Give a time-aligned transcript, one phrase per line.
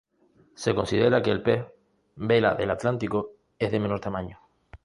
[0.55, 1.63] Se considera que el pez
[2.15, 4.39] vela del Atlántico es de menor tamaño.